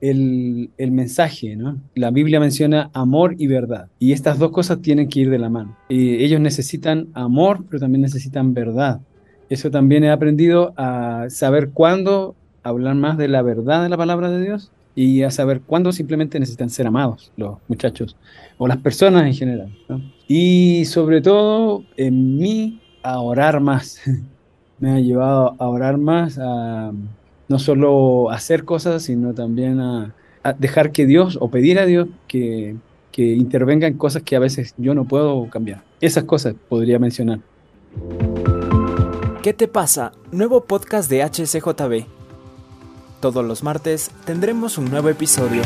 el, 0.00 0.70
el, 0.78 0.90
mensaje, 0.90 1.54
¿no? 1.54 1.78
La 1.94 2.10
Biblia 2.10 2.40
menciona 2.40 2.90
amor 2.92 3.36
y 3.38 3.46
verdad, 3.46 3.88
y 3.98 4.12
estas 4.12 4.38
dos 4.38 4.50
cosas 4.50 4.80
tienen 4.80 5.08
que 5.08 5.20
ir 5.20 5.30
de 5.30 5.38
la 5.38 5.50
mano. 5.50 5.76
Y 5.88 6.24
ellos 6.24 6.40
necesitan 6.40 7.08
amor, 7.12 7.64
pero 7.68 7.80
también 7.80 8.02
necesitan 8.02 8.54
verdad. 8.54 9.00
Eso 9.48 9.70
también 9.70 10.02
he 10.02 10.10
aprendido 10.10 10.72
a 10.76 11.26
saber 11.28 11.70
cuándo 11.70 12.34
hablar 12.62 12.94
más 12.94 13.18
de 13.18 13.28
la 13.28 13.42
verdad 13.42 13.82
de 13.82 13.88
la 13.90 13.96
palabra 13.96 14.30
de 14.30 14.40
Dios 14.40 14.72
y 14.94 15.22
a 15.22 15.30
saber 15.30 15.60
cuándo 15.62 15.92
simplemente 15.92 16.38
necesitan 16.38 16.70
ser 16.70 16.86
amados 16.86 17.32
los 17.36 17.58
muchachos 17.68 18.16
o 18.58 18.66
las 18.66 18.78
personas 18.78 19.26
en 19.26 19.34
general. 19.34 19.78
Y 20.28 20.84
sobre 20.84 21.20
todo 21.20 21.84
en 21.96 22.36
mí 22.36 22.80
a 23.02 23.20
orar 23.20 23.60
más. 23.60 24.00
Me 24.78 24.90
ha 24.90 25.00
llevado 25.00 25.54
a 25.58 25.68
orar 25.68 25.96
más, 25.96 26.38
a 26.40 26.92
no 27.48 27.58
solo 27.58 28.30
hacer 28.30 28.64
cosas, 28.64 29.04
sino 29.04 29.32
también 29.32 29.80
a, 29.80 30.14
dejar 30.58 30.90
que 30.90 31.06
Dios 31.06 31.38
o 31.40 31.50
pedir 31.50 31.78
a 31.78 31.86
Dios 31.86 32.08
que, 32.26 32.74
que 33.12 33.22
intervenga 33.22 33.86
en 33.86 33.96
cosas 33.96 34.24
que 34.24 34.34
a 34.34 34.40
veces 34.40 34.74
yo 34.76 34.92
no 34.92 35.04
puedo 35.04 35.48
cambiar. 35.50 35.84
Esas 36.00 36.24
cosas 36.24 36.56
podría 36.68 36.98
mencionar. 36.98 37.38
¿Qué 39.40 39.52
te 39.52 39.68
pasa? 39.68 40.12
Nuevo 40.32 40.64
podcast 40.64 41.08
de 41.08 41.22
HCJB 41.22 42.21
todos 43.22 43.44
los 43.44 43.62
martes 43.62 44.10
tendremos 44.26 44.78
un 44.78 44.90
nuevo 44.90 45.08
episodio. 45.08 45.62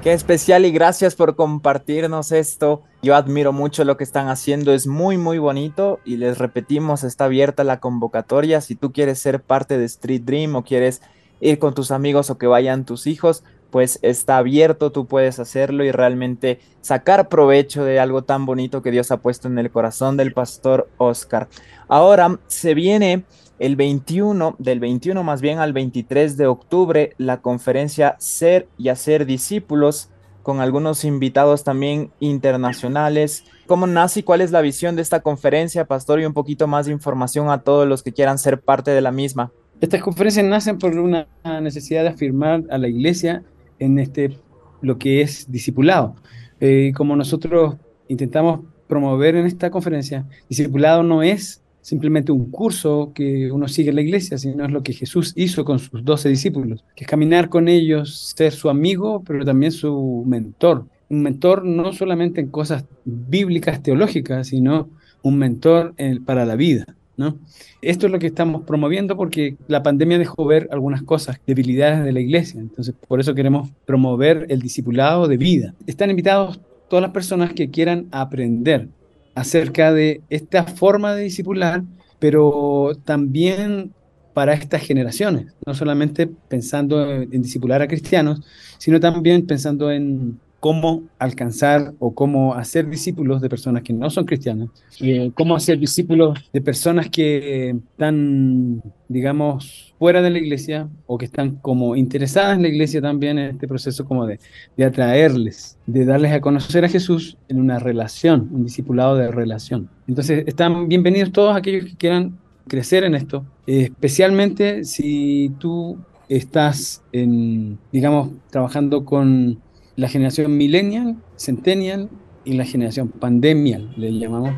Qué 0.00 0.12
especial 0.12 0.64
y 0.64 0.70
gracias 0.70 1.16
por 1.16 1.34
compartirnos 1.34 2.30
esto. 2.30 2.82
Yo 3.02 3.16
admiro 3.16 3.52
mucho 3.52 3.84
lo 3.84 3.96
que 3.96 4.04
están 4.04 4.28
haciendo, 4.28 4.72
es 4.72 4.86
muy 4.86 5.18
muy 5.18 5.38
bonito 5.38 5.98
y 6.04 6.18
les 6.18 6.38
repetimos, 6.38 7.02
está 7.02 7.24
abierta 7.24 7.64
la 7.64 7.80
convocatoria. 7.80 8.60
Si 8.60 8.76
tú 8.76 8.92
quieres 8.92 9.18
ser 9.18 9.42
parte 9.42 9.76
de 9.76 9.86
Street 9.86 10.22
Dream 10.24 10.54
o 10.54 10.62
quieres 10.62 11.02
ir 11.40 11.58
con 11.58 11.74
tus 11.74 11.90
amigos 11.90 12.30
o 12.30 12.38
que 12.38 12.46
vayan 12.46 12.84
tus 12.84 13.08
hijos, 13.08 13.42
pues 13.74 13.98
está 14.02 14.36
abierto, 14.36 14.92
tú 14.92 15.06
puedes 15.06 15.40
hacerlo 15.40 15.82
y 15.82 15.90
realmente 15.90 16.60
sacar 16.80 17.28
provecho 17.28 17.82
de 17.82 17.98
algo 17.98 18.22
tan 18.22 18.46
bonito 18.46 18.82
que 18.82 18.92
Dios 18.92 19.10
ha 19.10 19.16
puesto 19.16 19.48
en 19.48 19.58
el 19.58 19.72
corazón 19.72 20.16
del 20.16 20.32
pastor 20.32 20.88
Oscar. 20.96 21.48
Ahora 21.88 22.38
se 22.46 22.74
viene 22.74 23.24
el 23.58 23.74
21, 23.74 24.54
del 24.60 24.78
21 24.78 25.24
más 25.24 25.40
bien 25.40 25.58
al 25.58 25.72
23 25.72 26.36
de 26.36 26.46
octubre, 26.46 27.14
la 27.18 27.40
conferencia 27.40 28.14
Ser 28.20 28.68
y 28.78 28.90
Hacer 28.90 29.26
Discípulos 29.26 30.08
con 30.44 30.60
algunos 30.60 31.04
invitados 31.04 31.64
también 31.64 32.12
internacionales. 32.20 33.42
¿Cómo 33.66 33.88
nace 33.88 34.20
y 34.20 34.22
cuál 34.22 34.40
es 34.40 34.52
la 34.52 34.60
visión 34.60 34.94
de 34.94 35.02
esta 35.02 35.18
conferencia, 35.18 35.84
pastor? 35.86 36.20
Y 36.20 36.26
un 36.26 36.32
poquito 36.32 36.68
más 36.68 36.86
de 36.86 36.92
información 36.92 37.50
a 37.50 37.62
todos 37.62 37.88
los 37.88 38.04
que 38.04 38.12
quieran 38.12 38.38
ser 38.38 38.60
parte 38.60 38.92
de 38.92 39.00
la 39.00 39.10
misma. 39.10 39.50
Estas 39.80 40.00
conferencias 40.00 40.46
nacen 40.46 40.78
por 40.78 40.96
una 40.96 41.26
necesidad 41.60 42.04
de 42.04 42.10
afirmar 42.10 42.62
a 42.70 42.78
la 42.78 42.86
iglesia 42.86 43.42
en 43.78 43.98
este, 43.98 44.38
lo 44.80 44.98
que 44.98 45.20
es 45.20 45.50
discipulado. 45.50 46.14
Eh, 46.60 46.92
como 46.94 47.16
nosotros 47.16 47.76
intentamos 48.08 48.60
promover 48.86 49.36
en 49.36 49.46
esta 49.46 49.70
conferencia, 49.70 50.26
discipulado 50.48 51.02
no 51.02 51.22
es 51.22 51.62
simplemente 51.80 52.32
un 52.32 52.50
curso 52.50 53.12
que 53.14 53.52
uno 53.52 53.68
sigue 53.68 53.90
en 53.90 53.96
la 53.96 54.02
iglesia, 54.02 54.38
sino 54.38 54.64
es 54.64 54.70
lo 54.70 54.82
que 54.82 54.94
Jesús 54.94 55.34
hizo 55.36 55.64
con 55.64 55.78
sus 55.78 56.02
doce 56.04 56.30
discípulos, 56.30 56.82
que 56.96 57.04
es 57.04 57.10
caminar 57.10 57.50
con 57.50 57.68
ellos, 57.68 58.32
ser 58.34 58.52
su 58.52 58.70
amigo, 58.70 59.22
pero 59.26 59.44
también 59.44 59.70
su 59.70 60.24
mentor. 60.26 60.86
Un 61.10 61.22
mentor 61.22 61.64
no 61.64 61.92
solamente 61.92 62.40
en 62.40 62.48
cosas 62.48 62.86
bíblicas, 63.04 63.82
teológicas, 63.82 64.48
sino 64.48 64.88
un 65.22 65.36
mentor 65.36 65.94
para 66.24 66.46
la 66.46 66.56
vida. 66.56 66.86
¿No? 67.16 67.38
Esto 67.82 68.06
es 68.06 68.12
lo 68.12 68.18
que 68.18 68.26
estamos 68.26 68.62
promoviendo 68.62 69.16
porque 69.16 69.56
la 69.68 69.82
pandemia 69.82 70.18
dejó 70.18 70.44
ver 70.44 70.68
algunas 70.70 71.02
cosas, 71.02 71.40
debilidades 71.46 72.04
de 72.04 72.12
la 72.12 72.20
iglesia. 72.20 72.60
Entonces, 72.60 72.94
por 73.06 73.20
eso 73.20 73.34
queremos 73.34 73.70
promover 73.84 74.46
el 74.48 74.60
discipulado 74.60 75.28
de 75.28 75.36
vida. 75.36 75.74
Están 75.86 76.10
invitados 76.10 76.60
todas 76.88 77.02
las 77.02 77.12
personas 77.12 77.52
que 77.52 77.70
quieran 77.70 78.06
aprender 78.10 78.88
acerca 79.34 79.92
de 79.92 80.20
esta 80.30 80.64
forma 80.64 81.14
de 81.14 81.24
discipular, 81.24 81.82
pero 82.18 82.92
también 83.04 83.92
para 84.32 84.54
estas 84.54 84.82
generaciones, 84.82 85.52
no 85.64 85.74
solamente 85.74 86.26
pensando 86.26 87.10
en, 87.10 87.28
en 87.32 87.42
discipular 87.42 87.82
a 87.82 87.88
cristianos, 87.88 88.40
sino 88.78 88.98
también 88.98 89.46
pensando 89.46 89.90
en 89.90 90.40
cómo 90.64 91.02
alcanzar 91.18 91.92
o 91.98 92.14
cómo 92.14 92.54
hacer 92.54 92.88
discípulos 92.88 93.42
de 93.42 93.50
personas 93.50 93.82
que 93.82 93.92
no 93.92 94.08
son 94.08 94.24
cristianas, 94.24 94.70
eh, 94.98 95.30
cómo 95.34 95.54
hacer 95.54 95.78
discípulos 95.78 96.38
de 96.54 96.62
personas 96.62 97.10
que 97.10 97.76
están, 97.90 98.80
digamos, 99.06 99.94
fuera 99.98 100.22
de 100.22 100.30
la 100.30 100.38
iglesia 100.38 100.88
o 101.06 101.18
que 101.18 101.26
están 101.26 101.56
como 101.56 101.96
interesadas 101.96 102.56
en 102.56 102.62
la 102.62 102.68
iglesia 102.68 103.02
también 103.02 103.38
en 103.38 103.50
este 103.50 103.68
proceso 103.68 104.06
como 104.06 104.24
de, 104.24 104.40
de 104.74 104.84
atraerles, 104.86 105.76
de 105.84 106.06
darles 106.06 106.32
a 106.32 106.40
conocer 106.40 106.82
a 106.86 106.88
Jesús 106.88 107.36
en 107.48 107.60
una 107.60 107.78
relación, 107.78 108.48
un 108.50 108.64
discipulado 108.64 109.16
de 109.16 109.30
relación. 109.30 109.90
Entonces, 110.08 110.44
están 110.46 110.88
bienvenidos 110.88 111.30
todos 111.30 111.54
aquellos 111.54 111.84
que 111.84 111.96
quieran 111.96 112.38
crecer 112.68 113.04
en 113.04 113.14
esto, 113.16 113.44
especialmente 113.66 114.84
si 114.84 115.52
tú 115.58 115.98
estás 116.30 117.02
en, 117.12 117.78
digamos, 117.92 118.30
trabajando 118.50 119.04
con 119.04 119.60
la 119.96 120.08
generación 120.08 120.56
millennial, 120.56 121.16
centennial 121.36 122.08
y 122.44 122.54
la 122.54 122.64
generación 122.64 123.08
pandemial, 123.08 123.92
le 123.96 124.18
llamamos, 124.18 124.54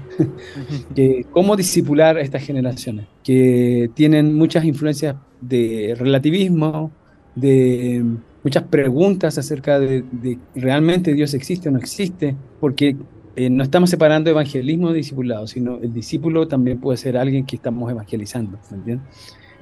que 0.95 1.25
cómo 1.31 1.57
disipular 1.57 2.17
a 2.17 2.21
estas 2.21 2.43
generaciones, 2.43 3.07
que 3.23 3.91
tienen 3.95 4.35
muchas 4.35 4.65
influencias 4.65 5.17
de 5.41 5.95
relativismo, 5.97 6.91
de 7.35 8.05
muchas 8.43 8.65
preguntas 8.65 9.39
acerca 9.39 9.79
de, 9.79 10.39
realmente 10.55 11.15
Dios 11.15 11.35
existe 11.35 11.69
o 11.69 11.73
no 11.73 11.79
existe, 11.79 12.37
porque 12.61 12.97
eh, 13.37 13.51
no 13.51 13.63
estamos 13.63 13.91
separando 13.91 14.31
evangelismo 14.31 14.91
de 14.91 14.99
discipulado, 14.99 15.47
sino 15.47 15.79
el 15.79 15.93
discípulo 15.93 16.49
también 16.49 16.81
puede 16.81 16.97
ser 16.97 17.17
alguien 17.17 17.45
que 17.45 17.57
estamos 17.57 17.91
evangelizando. 17.91 18.59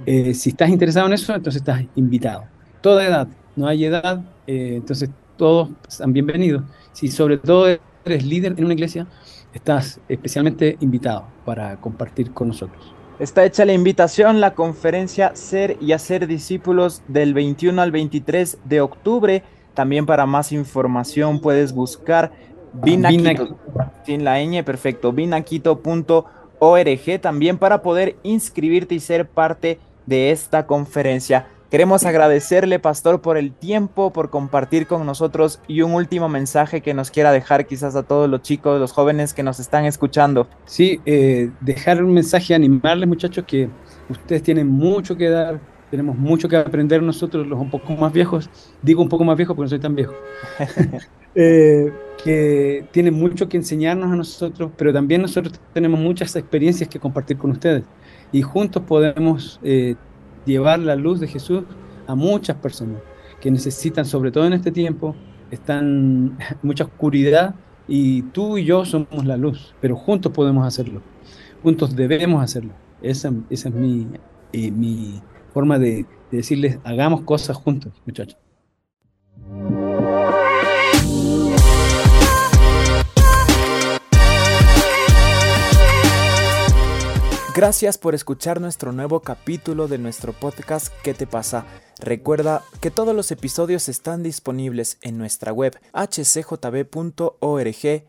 Eh, 0.07 0.35
si 0.35 0.51
estás 0.51 0.71
interesado 0.71 1.07
en 1.07 1.15
eso, 1.15 1.35
entonces 1.35 1.61
estás 1.61 1.85
invitado. 1.95 2.45
Toda 2.81 3.07
edad, 3.07 3.29
no 3.57 3.67
hay 3.67 3.85
edad, 3.85 4.23
eh, 4.47 4.75
entonces 4.77 5.11
todos 5.37 5.71
han 6.01 6.13
bienvenido. 6.13 6.63
Si 6.93 7.09
sobre 7.09 7.39
todo 7.39 7.67
eres 8.05 8.25
líder 8.25 8.55
en 8.57 8.65
una 8.65 8.75
iglesia, 8.75 9.07
estás 9.53 10.01
especialmente 10.09 10.77
invitado 10.81 11.27
para 11.45 11.81
compartir 11.81 12.33
con 12.33 12.49
nosotros. 12.49 12.95
Está 13.19 13.45
hecha 13.45 13.65
la 13.65 13.73
invitación, 13.73 14.41
la 14.41 14.55
conferencia 14.55 15.37
Ser 15.37 15.77
y 15.81 15.93
Hacer 15.93 16.27
Discípulos 16.27 17.03
del 17.07 17.33
21 17.33 17.81
al 17.81 17.93
23 17.93 18.59
de 18.65 18.81
octubre. 18.81 19.45
También 19.75 20.07
para 20.07 20.27
más 20.27 20.51
información 20.53 21.41
puedes 21.41 21.73
buscar 21.73 22.33
Vinaquito, 22.83 23.57
sin 24.05 24.25
la 24.25 24.43
ñ, 24.43 24.65
perfecto, 24.65 25.13
vinaquito.org 25.13 27.21
también 27.21 27.59
para 27.59 27.83
poder 27.83 28.17
inscribirte 28.25 28.97
y 28.97 29.01
ser 29.01 29.29
parte 29.29 29.79
de 30.07 30.33
esta 30.33 30.67
conferencia. 30.67 31.47
Queremos 31.75 32.07
agradecerle, 32.07 32.79
pastor, 32.79 33.21
por 33.21 33.37
el 33.37 33.51
tiempo, 33.51 34.13
por 34.13 34.31
compartir 34.31 34.87
con 34.87 35.05
nosotros 35.05 35.59
y 35.67 35.83
un 35.83 35.91
último 35.91 36.29
mensaje 36.29 36.83
que 36.83 36.95
nos 36.95 37.11
quiera 37.11 37.33
dejar 37.33 37.67
quizás 37.67 37.97
a 37.97 38.05
todos 38.05 38.31
los 38.31 38.43
chicos, 38.43 38.79
los 38.79 38.93
jóvenes 38.93 39.35
que 39.35 39.43
nos 39.43 39.59
están 39.59 39.85
escuchando. 39.85 40.47
Sí, 40.67 41.01
eh, 41.05 41.51
dejar 41.61 42.05
un 42.05 42.13
mensaje, 42.13 42.55
animarles 42.55 43.09
muchachos 43.09 43.45
que 43.45 43.69
ustedes 44.09 44.45
tienen 44.45 44.69
mucho 44.69 45.17
que 45.17 45.29
dar, 45.29 45.59
tenemos 45.91 46.17
mucho 46.17 46.49
que 46.49 46.57
aprender 46.57 47.03
nosotros, 47.03 47.45
los 47.45 47.59
un 47.59 47.71
poco 47.71 47.93
más 47.97 48.13
viejos. 48.13 48.49
Digo 48.81 49.03
un 49.03 49.09
poco 49.09 49.25
más 49.25 49.37
viejo 49.37 49.57
porque 49.57 49.65
no 49.65 49.71
soy 49.71 49.81
tan 49.81 49.97
viejo. 49.97 50.15
eh, 51.35 51.93
que 52.23 52.87
tienen 52.93 53.15
mucho 53.15 53.49
que 53.49 53.57
enseñarnos 53.57 54.13
a 54.13 54.15
nosotros, 54.15 54.71
pero 54.77 54.93
también 54.93 55.23
nosotros 55.23 55.59
tenemos 55.73 55.99
muchas 55.99 56.37
experiencias 56.37 56.89
que 56.89 57.01
compartir 57.01 57.37
con 57.37 57.51
ustedes. 57.51 57.83
Y 58.31 58.43
juntos 58.43 58.85
podemos 58.87 59.59
eh, 59.65 59.97
llevar 60.45 60.79
la 60.79 60.97
luz 60.97 61.21
de 61.21 61.29
Jesús 61.29 61.65
a 62.07 62.15
muchas 62.15 62.57
personas 62.57 63.01
que 63.41 63.51
necesitan, 63.51 64.05
sobre 64.05 64.31
todo 64.31 64.47
en 64.47 64.55
este 64.55 64.71
tiempo, 64.71 65.15
están 65.51 66.39
mucha 66.63 66.85
oscuridad 66.85 67.55
y 67.87 68.23
tú 68.23 68.57
y 68.59 68.65
yo 68.65 68.85
somos 68.85 69.25
la 69.25 69.37
luz, 69.37 69.75
pero 69.81 69.97
juntos 69.97 70.33
podemos 70.33 70.67
hacerlo, 70.67 71.03
juntos 71.63 71.95
debemos 71.95 72.43
hacerlo. 72.43 72.73
Esa, 73.03 73.33
esa 73.51 73.69
es 73.69 73.75
mi, 73.75 74.07
eh, 74.53 74.71
mi 74.71 75.21
forma 75.53 75.79
de, 75.79 76.07
de 76.31 76.37
decirles, 76.39 76.79
hagamos 76.85 77.23
cosas 77.23 77.57
juntos, 77.57 77.93
muchachos. 78.07 78.39
Gracias 87.65 87.97
por 87.97 88.15
escuchar 88.15 88.61
nuestro 88.61 88.93
nuevo 88.93 89.21
capítulo 89.21 89.89
de 89.89 89.97
nuestro 89.97 90.35
podcast 90.35 90.89
¿Qué 91.03 91.15
te 91.15 91.27
pasa? 91.27 91.65
Recuerda 91.99 92.63
que 92.83 92.91
todos 92.91 93.17
los 93.17 93.31
episodios 93.31 93.89
están 93.89 94.23
disponibles 94.23 94.99
en 95.01 95.17
nuestra 95.17 95.51
web 95.51 95.75
hcjb.org 95.95 97.33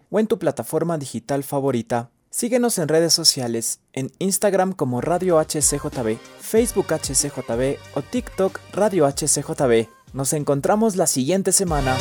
o 0.10 0.20
en 0.20 0.28
tu 0.28 0.40
plataforma 0.40 0.98
digital 0.98 1.46
favorita. 1.46 2.10
Síguenos 2.30 2.78
en 2.80 2.90
redes 2.90 3.14
sociales, 3.14 3.80
en 3.94 4.12
Instagram 4.20 4.74
como 4.74 5.00
Radio 5.00 5.40
HCJB, 5.40 6.18
Facebook 6.42 6.88
HCJB 6.88 7.78
o 7.96 8.02
TikTok 8.02 8.60
Radio 8.74 9.08
HCJB. 9.08 9.88
Nos 10.12 10.34
encontramos 10.34 10.98
la 10.98 11.08
siguiente 11.08 11.54
semana. 11.54 11.96